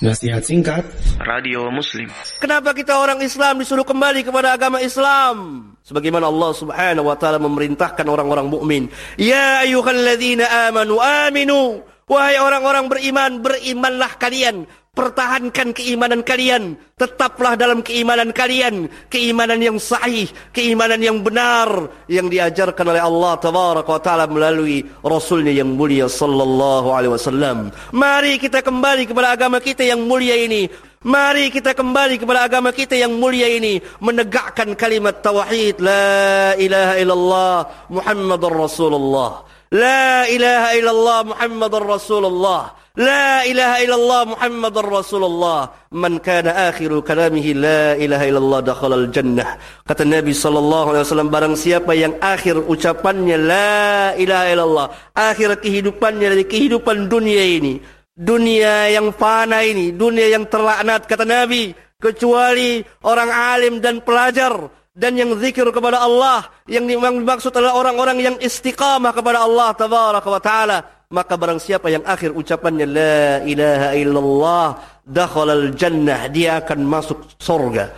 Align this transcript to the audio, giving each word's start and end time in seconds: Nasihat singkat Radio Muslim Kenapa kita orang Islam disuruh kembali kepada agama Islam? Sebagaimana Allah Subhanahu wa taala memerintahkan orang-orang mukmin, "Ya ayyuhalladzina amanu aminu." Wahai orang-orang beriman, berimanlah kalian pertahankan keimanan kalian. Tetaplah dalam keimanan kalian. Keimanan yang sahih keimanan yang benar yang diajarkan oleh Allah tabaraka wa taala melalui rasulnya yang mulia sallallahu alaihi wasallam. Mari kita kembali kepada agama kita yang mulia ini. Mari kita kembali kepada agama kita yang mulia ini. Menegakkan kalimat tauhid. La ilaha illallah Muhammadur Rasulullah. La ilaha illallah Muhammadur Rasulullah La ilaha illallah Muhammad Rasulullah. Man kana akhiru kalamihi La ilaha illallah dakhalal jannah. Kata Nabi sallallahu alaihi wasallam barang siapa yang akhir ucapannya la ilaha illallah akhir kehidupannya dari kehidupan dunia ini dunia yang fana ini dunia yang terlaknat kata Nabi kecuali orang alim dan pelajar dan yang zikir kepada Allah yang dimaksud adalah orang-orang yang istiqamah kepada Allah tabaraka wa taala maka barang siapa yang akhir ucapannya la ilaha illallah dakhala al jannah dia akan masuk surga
Nasihat 0.00 0.40
singkat 0.40 0.80
Radio 1.20 1.68
Muslim 1.68 2.08
Kenapa 2.40 2.72
kita 2.72 2.96
orang 2.96 3.20
Islam 3.20 3.60
disuruh 3.60 3.84
kembali 3.84 4.24
kepada 4.24 4.56
agama 4.56 4.80
Islam? 4.80 5.68
Sebagaimana 5.84 6.24
Allah 6.24 6.56
Subhanahu 6.56 7.04
wa 7.04 7.16
taala 7.20 7.36
memerintahkan 7.36 8.08
orang-orang 8.08 8.48
mukmin, 8.48 8.88
"Ya 9.20 9.60
ayyuhalladzina 9.60 10.72
amanu 10.72 10.96
aminu." 11.04 11.84
Wahai 12.08 12.40
orang-orang 12.40 12.88
beriman, 12.88 13.44
berimanlah 13.44 14.16
kalian 14.16 14.64
pertahankan 14.90 15.70
keimanan 15.72 16.20
kalian. 16.26 16.74
Tetaplah 16.98 17.56
dalam 17.56 17.80
keimanan 17.80 18.34
kalian. 18.34 18.90
Keimanan 19.08 19.62
yang 19.62 19.78
sahih 19.80 20.28
keimanan 20.52 21.00
yang 21.00 21.22
benar 21.22 21.88
yang 22.10 22.28
diajarkan 22.28 22.84
oleh 22.90 23.02
Allah 23.02 23.32
tabaraka 23.40 23.90
wa 23.90 24.02
taala 24.02 24.24
melalui 24.26 24.84
rasulnya 25.00 25.54
yang 25.54 25.72
mulia 25.72 26.10
sallallahu 26.10 26.92
alaihi 26.92 27.12
wasallam. 27.14 27.72
Mari 27.94 28.36
kita 28.36 28.60
kembali 28.60 29.08
kepada 29.08 29.34
agama 29.34 29.62
kita 29.62 29.86
yang 29.86 30.02
mulia 30.04 30.36
ini. 30.36 30.68
Mari 31.00 31.48
kita 31.48 31.72
kembali 31.72 32.20
kepada 32.20 32.44
agama 32.44 32.76
kita 32.76 32.92
yang 32.92 33.16
mulia 33.16 33.48
ini. 33.48 33.80
Menegakkan 34.04 34.76
kalimat 34.76 35.24
tauhid. 35.24 35.80
La 35.80 36.52
ilaha 36.60 36.94
illallah 37.00 37.56
Muhammadur 37.88 38.52
Rasulullah. 38.68 39.48
La 39.72 40.28
ilaha 40.28 40.76
illallah 40.76 41.18
Muhammadur 41.32 41.88
Rasulullah 41.88 42.79
La 43.00 43.48
ilaha 43.48 43.76
illallah 43.80 44.22
Muhammad 44.36 44.74
Rasulullah. 44.84 45.72
Man 45.96 46.20
kana 46.20 46.68
akhiru 46.68 47.00
kalamihi 47.00 47.56
La 47.56 47.96
ilaha 47.96 48.24
illallah 48.28 48.60
dakhalal 48.60 49.08
jannah. 49.08 49.56
Kata 49.88 50.04
Nabi 50.04 50.36
sallallahu 50.36 50.92
alaihi 50.92 51.04
wasallam 51.08 51.32
barang 51.32 51.54
siapa 51.56 51.96
yang 51.96 52.20
akhir 52.20 52.60
ucapannya 52.60 53.36
la 53.40 54.12
ilaha 54.20 54.46
illallah 54.52 54.86
akhir 55.16 55.64
kehidupannya 55.64 56.28
dari 56.28 56.44
kehidupan 56.44 57.08
dunia 57.08 57.40
ini 57.40 57.80
dunia 58.20 58.92
yang 58.92 59.16
fana 59.16 59.64
ini 59.64 59.96
dunia 59.96 60.28
yang 60.28 60.44
terlaknat 60.44 61.08
kata 61.08 61.24
Nabi 61.24 61.72
kecuali 61.96 62.84
orang 63.08 63.32
alim 63.32 63.80
dan 63.80 64.04
pelajar 64.04 64.52
dan 64.92 65.16
yang 65.16 65.32
zikir 65.40 65.64
kepada 65.72 66.04
Allah 66.04 66.44
yang 66.68 66.84
dimaksud 66.84 67.48
adalah 67.56 67.80
orang-orang 67.80 68.18
yang 68.20 68.36
istiqamah 68.36 69.16
kepada 69.16 69.40
Allah 69.40 69.72
tabaraka 69.72 70.28
wa 70.28 70.42
taala 70.42 70.78
maka 71.10 71.34
barang 71.34 71.58
siapa 71.58 71.90
yang 71.90 72.06
akhir 72.06 72.30
ucapannya 72.30 72.86
la 72.86 73.42
ilaha 73.42 73.88
illallah 73.98 74.66
dakhala 75.02 75.58
al 75.58 75.74
jannah 75.74 76.30
dia 76.30 76.62
akan 76.62 76.86
masuk 76.86 77.34
surga 77.34 77.90